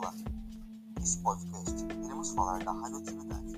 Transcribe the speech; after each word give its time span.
Olá, 0.00 0.14
neste 0.96 1.20
podcast 1.22 1.84
iremos 2.04 2.30
falar 2.30 2.62
da 2.62 2.70
radioatividade, 2.70 3.56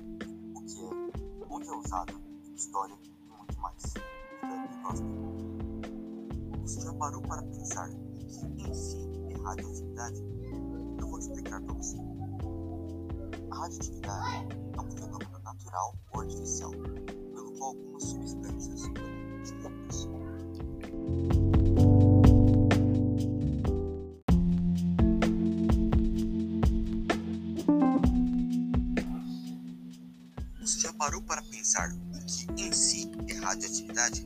o 0.55 0.61
que 0.63 0.83
é, 0.83 1.45
onde 1.47 1.67
é 1.67 1.71
usado, 1.71 2.19
história 2.55 2.97
e 3.03 3.37
muito 3.37 3.59
mais. 3.59 3.93
Você 6.63 6.81
já 6.81 6.93
parou 6.95 7.21
para 7.21 7.43
pensar 7.43 7.91
o 7.91 8.55
que 8.55 8.67
em 8.67 8.73
si 8.73 9.07
é 9.29 9.37
radioatividade? 9.39 10.19
Eu 10.99 11.07
vou 11.07 11.19
explicar 11.19 11.61
para 11.61 11.75
você. 11.75 11.97
A 13.51 13.55
radioatividade 13.57 14.47
é 14.75 14.81
um 14.81 14.91
fenômeno 14.91 15.39
natural 15.43 15.95
ou 16.11 16.21
artificial, 16.21 16.71
pelo 16.71 17.51
qual 17.59 17.69
algumas 17.69 18.03
substâncias, 18.03 18.81
tipo 19.45 19.61
grupos, 19.61 20.09
pensar 31.61 31.93
o 31.93 32.25
que 32.25 32.63
em 32.63 32.73
si 32.73 33.11
é 33.27 33.35
radioatividade? 33.35 34.25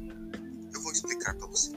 Eu 0.73 0.81
vou 0.81 0.93
explicar 0.93 1.35
para 1.35 1.47
você. 1.47 1.73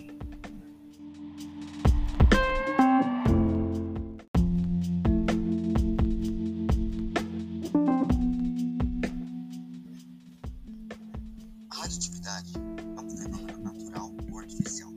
A 11.70 11.74
radioatividade 11.74 12.52
é 12.96 13.00
um 13.00 13.10
fenômeno 13.16 13.58
natural 13.58 14.14
ou 14.30 14.38
artificial, 14.38 14.92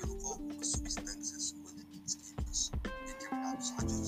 pelo 0.00 0.16
qual 0.16 0.32
algumas 0.32 0.66
substâncias 0.66 1.54
ou 1.54 1.70
elementos 1.70 2.16
químicos 2.16 2.72
determinados 3.06 3.70
radioativos 3.70 4.01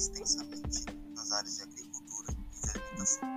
extensamente 0.00 0.86
nas 1.14 1.30
áreas 1.30 1.56
de 1.56 1.62
agricultura 1.62 2.32
e 2.32 2.60
de 2.60 2.70
alimentação. 2.70 3.28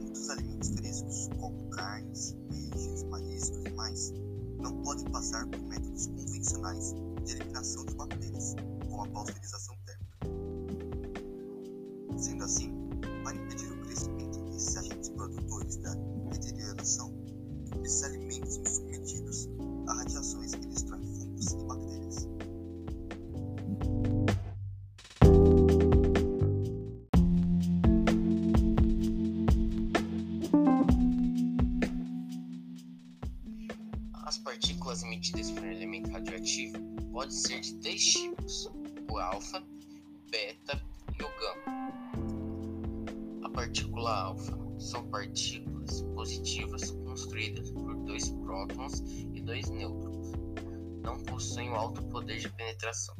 Muitos 0.00 0.30
alimentos 0.30 0.68
frescos, 0.70 1.28
como 1.38 1.68
carnes, 1.68 2.34
peixes, 2.48 3.02
mariscos 3.04 3.62
e 3.66 3.70
mais, 3.72 4.10
não 4.58 4.82
podem 4.82 5.04
passar 5.12 5.46
por 5.48 5.60
métodos 5.64 6.06
convencionais 6.06 6.94
de 7.26 7.32
eliminação 7.32 7.84
de 7.84 7.94
bactérias, 7.94 8.54
como 8.88 9.04
a 9.04 9.08
pasteurização 9.08 9.76
térmica. 9.84 10.18
Sendo 12.16 12.44
assim, 12.44 12.72
para 13.22 13.36
impedir 13.36 13.70
o 13.70 13.82
crescimento 13.82 14.38
desses 14.46 14.76
agentes 14.78 15.10
produtores 15.10 15.76
da 15.76 15.94
deterioração, 16.30 17.12
esses 17.84 18.02
alimentos 18.02 18.54
são 18.54 18.64
submetidos 18.64 19.48
a 19.88 19.92
radiações 19.92 20.54
que 20.54 20.66
destroem 20.68 21.04
fungos 21.18 21.52
e 21.52 21.56
bactérias. 21.56 21.77
Podem 37.18 37.32
ser 37.32 37.60
de 37.60 37.74
três 37.78 38.00
tipos: 38.00 38.70
o 39.10 39.18
alfa, 39.18 39.58
o 39.58 40.30
beta 40.30 40.80
e 41.18 41.22
o 41.24 41.28
gama. 41.40 41.90
A 43.42 43.50
partícula 43.50 44.22
alfa 44.22 44.56
são 44.78 45.04
partículas 45.08 46.02
positivas 46.14 46.92
construídas 46.92 47.72
por 47.72 47.96
dois 48.04 48.30
prótons 48.30 49.00
e 49.34 49.40
dois 49.40 49.68
nêutrons. 49.68 50.30
Não 51.02 51.18
possuem 51.24 51.70
um 51.70 51.74
alto 51.74 52.04
poder 52.04 52.38
de 52.38 52.48
penetração. 52.50 53.16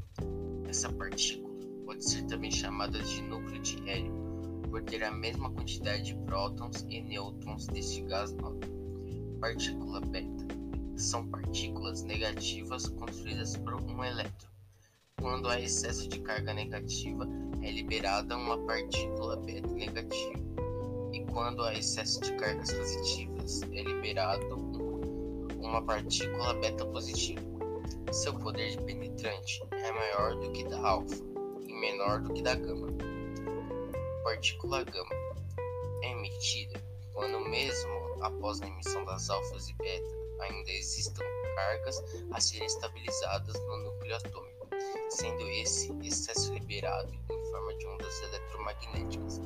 Essa 0.68 0.92
partícula 0.92 1.52
pode 1.84 2.08
ser 2.08 2.24
também 2.26 2.52
chamada 2.52 3.02
de 3.02 3.20
núcleo 3.22 3.60
de 3.60 3.78
hélio, 3.90 4.14
por 4.70 4.80
ter 4.84 5.02
a 5.02 5.10
mesma 5.10 5.50
quantidade 5.50 6.04
de 6.04 6.14
prótons 6.24 6.86
e 6.88 7.00
nêutrons 7.00 7.66
deste 7.66 8.02
gás 8.02 8.30
nobre. 8.30 8.70
Partícula 9.40 10.00
beta 10.02 10.46
são 10.98 11.26
partículas 11.28 12.02
negativas 12.02 12.88
construídas 12.88 13.56
por 13.56 13.74
um 13.74 14.04
elétron. 14.04 14.48
Quando 15.20 15.48
há 15.48 15.60
excesso 15.60 16.08
de 16.08 16.20
carga 16.20 16.52
negativa, 16.52 17.26
é 17.62 17.70
liberada 17.70 18.36
uma 18.36 18.58
partícula 18.66 19.36
beta 19.36 19.72
negativa, 19.74 20.38
e 21.12 21.24
quando 21.26 21.62
há 21.62 21.74
excesso 21.74 22.20
de 22.20 22.32
cargas 22.34 22.72
positivas, 22.72 23.62
é 23.62 23.82
liberado 23.82 24.54
uma 25.60 25.82
partícula 25.82 26.54
beta 26.54 26.84
positiva. 26.86 27.42
Seu 28.12 28.34
poder 28.34 28.70
de 28.70 28.82
penetrante 28.82 29.62
é 29.72 29.92
maior 29.92 30.36
do 30.36 30.50
que 30.52 30.64
da 30.64 30.78
alfa 30.78 31.16
e 31.66 31.72
menor 31.72 32.22
do 32.22 32.32
que 32.32 32.42
da 32.42 32.54
gama. 32.54 32.88
Partícula 34.24 34.82
gama 34.84 35.14
é 36.02 36.12
emitida 36.12 36.82
quando 37.12 37.40
mesmo 37.48 37.90
após 38.20 38.60
a 38.62 38.66
emissão 38.66 39.04
das 39.04 39.28
alfas 39.28 39.68
e 39.68 39.74
beta 39.74 40.17
ainda 40.40 40.70
existam 40.70 41.22
cargas 41.56 42.02
a 42.32 42.40
serem 42.40 42.66
estabilizadas 42.66 43.54
no 43.66 43.78
núcleo 43.78 44.16
atômico, 44.16 44.68
sendo 45.10 45.48
esse 45.48 45.92
excesso 46.02 46.52
liberado 46.54 47.12
em 47.12 47.50
forma 47.50 47.74
de 47.76 47.86
ondas 47.86 48.22
eletromagnéticas. 48.22 49.40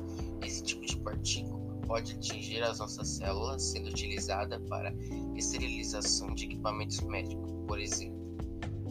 Esse 0.45 0.63
tipo 0.63 0.85
de 0.85 0.97
partícula 0.97 1.63
pode 1.87 2.13
atingir 2.13 2.63
as 2.63 2.79
nossas 2.79 3.07
células, 3.07 3.61
sendo 3.63 3.89
utilizada 3.89 4.59
para 4.61 4.93
esterilização 5.35 6.33
de 6.33 6.45
equipamentos 6.45 6.99
médicos, 7.01 7.51
por 7.67 7.79
exemplo. 7.79 8.23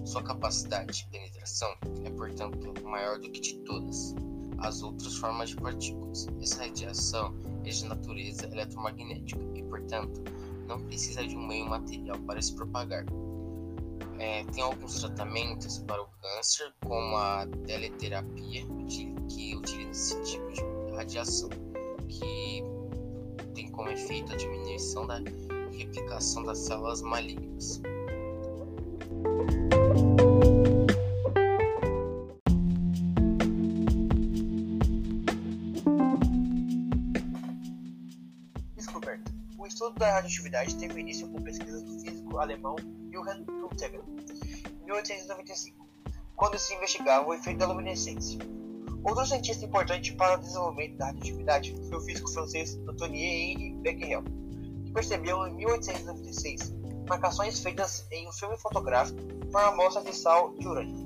Sua 0.04 0.22
capacidade 0.22 0.98
de 0.98 1.06
penetração 1.10 1.74
é, 2.04 2.10
portanto, 2.10 2.74
maior 2.84 3.18
do 3.18 3.30
que 3.30 3.40
de 3.40 3.58
todas 3.60 4.14
as 4.58 4.82
outras 4.82 5.16
formas 5.16 5.50
de 5.50 5.56
partículas. 5.56 6.26
Essa 6.40 6.64
radiação 6.64 7.34
é 7.64 7.70
de 7.70 7.84
natureza 7.84 8.46
eletromagnética 8.46 9.40
e, 9.54 9.62
portanto, 9.62 10.22
não 10.72 10.84
precisa 10.86 11.26
de 11.26 11.36
um 11.36 11.46
meio 11.46 11.66
material 11.66 12.18
para 12.20 12.40
se 12.40 12.54
propagar. 12.54 13.04
É, 14.18 14.44
tem 14.44 14.62
alguns 14.62 15.00
tratamentos 15.00 15.78
para 15.80 16.00
o 16.00 16.06
câncer, 16.20 16.72
como 16.84 17.16
a 17.16 17.46
teleterapia, 17.66 18.64
que 19.28 19.56
utiliza 19.56 19.90
esse 19.90 20.22
tipo 20.22 20.52
de 20.52 20.62
radiação, 20.96 21.48
que 22.08 22.62
tem 23.54 23.70
como 23.70 23.88
efeito 23.88 24.32
a 24.32 24.36
diminuição 24.36 25.06
da 25.06 25.20
replicação 25.72 26.44
das 26.44 26.58
células 26.58 27.02
malignas. 27.02 27.82
Radioatividade 40.32 40.76
teve 40.76 41.00
início 41.00 41.28
com 41.28 41.42
pesquisas 41.42 41.82
do 41.82 42.00
físico 42.00 42.38
alemão 42.38 42.76
Wilhelm 43.14 43.44
Röntgen 43.46 44.00
em 44.80 44.84
1895, 44.84 45.86
quando 46.34 46.58
se 46.58 46.74
investigava 46.74 47.28
o 47.28 47.34
efeito 47.34 47.58
da 47.58 47.66
luminescência. 47.66 48.38
Outro 49.04 49.26
cientista 49.26 49.64
importante 49.64 50.14
para 50.14 50.38
o 50.38 50.40
desenvolvimento 50.40 50.96
da 50.96 51.06
radioatividade 51.06 51.74
foi 51.88 51.98
o 51.98 52.00
físico 52.00 52.30
francês 52.30 52.78
Antoine-Henri 52.88 53.74
Becquerel, 53.82 54.22
que 54.84 54.92
percebeu 54.92 55.46
em 55.46 55.54
1896 55.54 56.74
marcações 57.08 57.58
feitas 57.60 58.06
em 58.10 58.28
um 58.28 58.32
filme 58.32 58.56
fotográfico 58.58 59.20
por 59.22 59.60
uma 59.60 59.68
amostra 59.68 60.02
de 60.02 60.16
sal 60.16 60.54
de 60.54 60.66
urânio. 60.66 61.04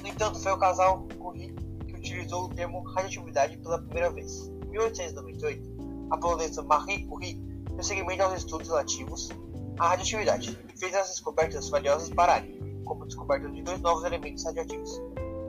No 0.00 0.08
entanto, 0.08 0.40
foi 0.40 0.50
o 0.50 0.58
casal 0.58 1.06
Curie 1.18 1.54
que 1.86 1.94
utilizou 1.94 2.46
o 2.46 2.48
termo 2.48 2.82
radioatividade 2.82 3.58
pela 3.58 3.78
primeira 3.78 4.10
vez. 4.10 4.48
Em 4.66 4.70
1898, 4.70 6.08
a 6.10 6.16
polonesa 6.16 6.62
Marie 6.62 7.06
Curie 7.06 7.51
deu 7.74 7.82
seguimento 7.82 8.22
aos 8.22 8.38
estudos 8.38 8.68
relativos 8.68 9.30
à 9.78 9.88
radioatividade 9.88 10.58
fez 10.76 10.94
as 10.94 11.08
descobertas 11.08 11.68
valiosas 11.68 12.10
para 12.10 12.32
a 12.32 12.34
área, 12.36 12.54
como 12.84 13.04
a 13.04 13.06
descoberta 13.06 13.48
de 13.48 13.62
dois 13.62 13.80
novos 13.80 14.04
elementos 14.04 14.44
radioativos, 14.44 15.00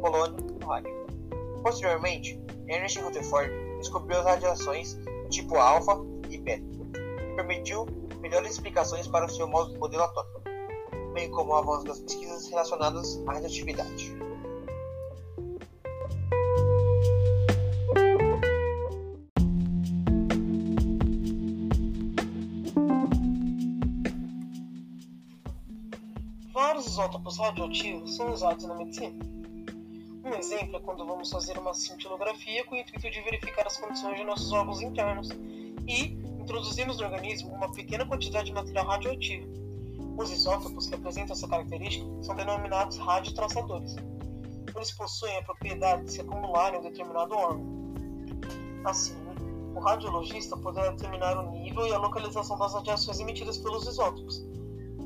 polônio 0.02 0.38
e 0.62 0.66
rádio. 0.66 0.94
Posteriormente, 1.62 2.40
Ernest 2.68 3.00
Rutherford 3.00 3.52
descobriu 3.80 4.20
as 4.20 4.26
radiações 4.26 4.98
tipo 5.30 5.56
alfa 5.56 5.98
e 6.30 6.38
beta 6.38 6.64
e 6.64 7.36
permitiu 7.36 7.86
melhores 8.20 8.52
explicações 8.52 9.08
para 9.08 9.26
o 9.26 9.30
seu 9.30 9.48
modelo 9.48 10.04
atômico, 10.04 10.42
bem 11.14 11.30
como 11.32 11.52
o 11.52 11.56
avanço 11.56 11.86
das 11.86 12.00
pesquisas 12.00 12.48
relacionadas 12.48 13.22
à 13.28 13.34
radioatividade. 13.34 14.16
Isótopos 26.72 27.38
radioativos 27.38 28.16
são 28.16 28.32
usados 28.32 28.66
na 28.66 28.76
medicina. 28.76 29.14
Um 30.24 30.34
exemplo 30.34 30.78
é 30.78 30.80
quando 30.80 31.06
vamos 31.06 31.30
fazer 31.30 31.58
uma 31.58 31.74
cintilografia 31.74 32.64
com 32.66 32.76
o 32.76 32.78
intuito 32.78 33.12
de 33.12 33.22
verificar 33.22 33.68
as 33.68 33.78
condições 33.78 34.16
de 34.16 34.24
nossos 34.24 34.52
órgãos 34.54 34.82
internos 34.82 35.30
e 35.86 36.18
introduzimos 36.42 36.98
no 36.98 37.06
organismo 37.06 37.54
uma 37.54 37.70
pequena 37.72 38.06
quantidade 38.06 38.46
de 38.46 38.54
material 38.54 38.86
radioativo. 38.86 39.46
Os 40.18 40.32
isótopos 40.32 40.88
que 40.88 40.96
apresentam 40.96 41.36
essa 41.36 41.48
característica 41.48 42.06
são 42.24 42.36
denominados 42.36 42.98
radiotraçadores. 42.98 43.96
Eles 44.74 44.92
possuem 44.92 45.38
a 45.38 45.44
propriedade 45.44 46.06
de 46.06 46.14
se 46.14 46.22
acumular 46.22 46.74
em 46.74 46.78
um 46.78 46.82
determinado 46.82 47.36
órgão. 47.36 47.66
Assim, 48.86 49.16
o 49.76 49.80
radiologista 49.80 50.56
poderá 50.56 50.92
determinar 50.92 51.38
o 51.38 51.52
nível 51.52 51.86
e 51.86 51.94
a 51.94 51.98
localização 51.98 52.58
das 52.58 52.74
radiações 52.74 53.20
emitidas 53.20 53.58
pelos 53.58 53.86
isótopos. 53.86 54.53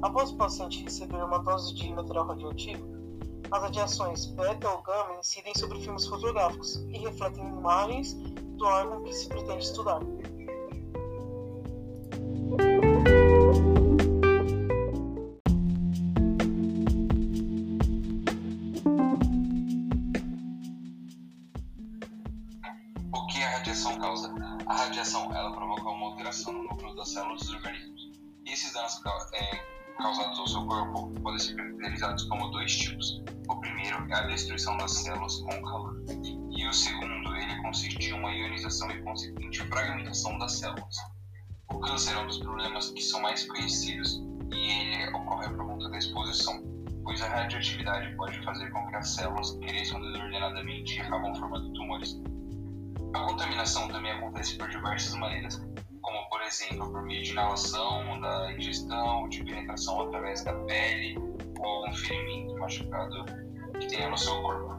Após 0.02 0.30
o 0.30 0.38
paciente 0.38 0.84
receber 0.84 1.24
uma 1.24 1.40
dose 1.40 1.74
de 1.74 1.92
material 1.92 2.28
radioativo, 2.28 2.88
as 3.50 3.62
radiações 3.62 4.26
beta 4.28 4.70
ou 4.70 4.82
gama 4.84 5.18
incidem 5.20 5.56
sobre 5.56 5.80
filmes 5.80 6.06
fotográficos 6.06 6.76
e 6.92 7.00
refletem 7.00 7.48
imagens 7.48 8.14
do 8.58 8.66
órgão 8.66 9.04
que 9.04 9.14
se 9.14 9.28
pretende 9.28 9.64
estudar. 9.64 10.00
O 23.14 23.28
que 23.28 23.44
a 23.44 23.50
radiação 23.50 23.98
causa? 23.98 24.36
A 24.68 24.76
radiação 24.76 25.34
ela 25.36 25.52
provoca 25.54 25.90
uma 25.90 26.08
alteração 26.08 26.54
no 26.54 26.64
núcleo 26.64 26.96
das 26.96 27.10
células 27.10 27.40
dos 27.40 27.54
organismos. 27.54 28.12
E 28.46 28.52
esses 28.52 28.74
danos 28.74 29.02
é, 29.34 29.77
causados 29.98 30.40
ao 30.40 30.48
seu 30.48 30.66
corpo 30.66 31.12
podem 31.22 31.40
ser 31.40 31.56
caracterizados 31.56 32.24
como 32.26 32.50
dois 32.52 32.76
tipos. 32.76 33.24
O 33.50 33.56
primeiro 33.60 33.98
é 34.10 34.16
a 34.16 34.28
destruição 34.28 34.78
das 34.78 34.92
células 34.92 35.38
com 35.38 35.62
calor. 35.64 36.04
E 36.52 36.68
o 36.68 36.74
segundo, 36.74 37.36
ele 37.36 37.62
consiste 37.62 38.10
em 38.10 38.14
uma 38.14 38.32
ionização 38.32 38.90
e 38.92 39.02
consequente 39.02 39.64
fragmentação 39.68 40.38
das 40.38 40.60
células. 40.60 40.96
O 41.72 41.80
câncer 41.80 42.16
é 42.16 42.20
um 42.20 42.28
dos 42.28 42.38
problemas 42.40 42.92
que 42.92 43.02
são 43.02 43.22
mais 43.22 43.46
conhecidos 43.46 44.22
e 44.54 44.72
ele 44.72 45.10
ocorre 45.16 45.50
por 45.50 45.66
conta 45.66 45.90
da 45.90 45.98
exposição, 45.98 46.64
pois 47.04 47.22
a 47.22 47.30
radioatividade 47.30 48.16
pode 48.16 48.44
fazer 48.44 48.70
com 48.72 48.88
que 48.88 48.96
as 48.96 49.10
células 49.10 49.52
cresçam 49.60 50.00
desordenadamente 50.02 50.96
e 50.96 51.02
acabam 51.02 51.36
formando 51.36 51.72
tumores. 51.74 52.20
A 53.14 53.20
contaminação 53.26 53.88
também 53.90 54.12
acontece 54.12 54.58
por 54.58 54.70
diversas 54.70 55.14
maneiras, 55.16 55.62
como 56.18 56.30
por 56.30 56.42
exemplo 56.42 56.92
por 56.92 57.04
meio 57.04 57.24
de 57.24 57.32
inalação, 57.32 58.20
da 58.20 58.52
ingestão, 58.52 59.30
de 59.30 59.44
penetração 59.44 60.02
através 60.02 60.44
da 60.44 60.54
pele 60.54 61.18
ou 61.60 61.66
algum 61.66 61.94
ferimento 61.94 62.56
machucado 62.58 63.26
que 63.80 63.88
tenha 63.88 64.10
no 64.10 64.18
seu 64.18 64.42
corpo. 64.42 64.76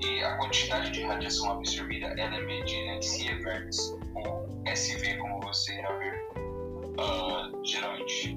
E 0.00 0.22
a 0.24 0.36
quantidade 0.38 0.90
de 0.90 1.02
radiação 1.02 1.52
absorvida 1.52 2.06
ela 2.18 2.36
é 2.36 2.40
medida 2.40 2.94
em 2.94 3.02
sieverts, 3.02 3.96
ou 4.16 4.48
SV, 4.66 5.16
como 5.18 5.40
você 5.40 5.78
irá 5.78 5.92
ver 5.98 6.28
uh, 6.98 7.64
geralmente. 7.64 8.36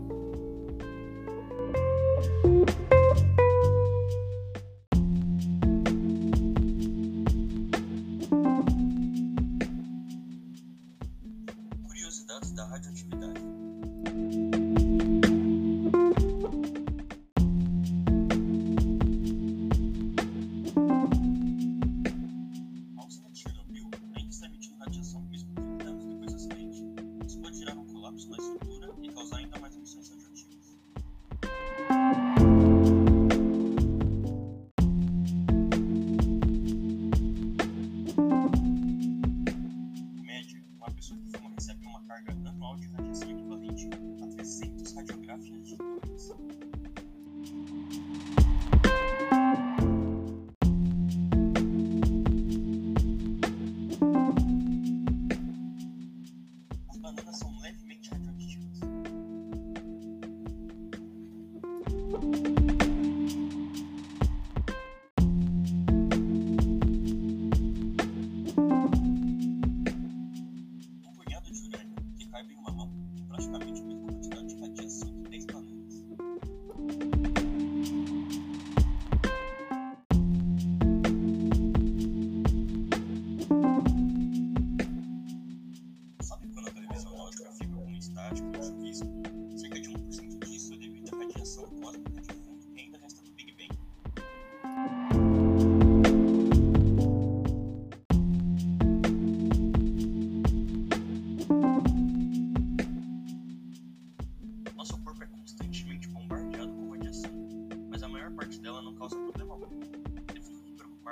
Urânio 72.35 72.47
que 72.47 72.51
caiba 72.51 72.51
em 72.51 72.55
uma 72.55 72.71
mão 72.71 72.91
praticamente 73.27 73.81
a 73.81 73.85
mesma 73.85 74.04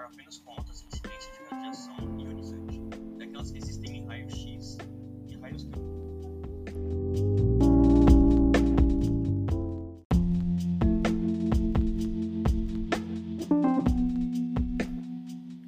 preocupar 0.04 0.08
apenas 0.08 0.38
com 0.40 0.52
altas 0.52 0.84
incidências 0.84 1.38
de 1.38 1.44
radiação 1.50 1.96
ionizante, 2.20 2.80
daquelas 3.18 3.52
que 3.52 3.58
existem 3.58 3.98
em 3.98 4.06
raio-x 4.06 4.78
e 5.30 5.36
raios 5.38 5.64
gama. 5.64 5.84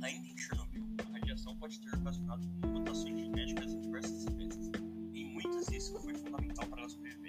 Ainda 0.02 0.28
em 0.28 0.38
Chernobyl, 0.38 0.84
a 1.00 1.12
radiação 1.12 1.56
pode 1.58 1.80
ter 1.80 1.96
ocasionado 1.96 2.44
mutações 2.68 3.20
genéticas 3.20 3.74
em 3.74 3.82
diversas 3.82 4.24
espécies. 4.26 4.72
Em 5.14 5.26
muitas, 5.34 5.68
isso 5.70 5.98
foi 6.00 6.14
fundamental 6.14 6.68
para 6.68 6.80
elas 6.82 6.92
sobreviverem. 6.92 7.25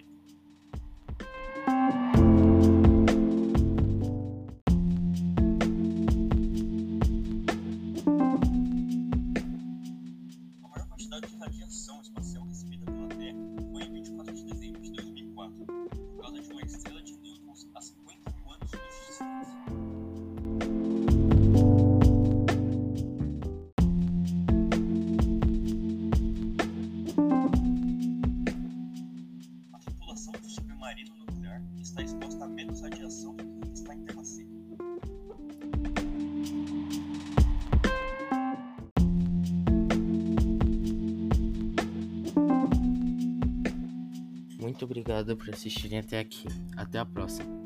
Obrigado 44.86 45.36
por 45.36 45.50
assistirem 45.50 45.98
até 45.98 46.18
aqui. 46.18 46.48
Até 46.76 46.98
a 46.98 47.04
próxima. 47.04 47.65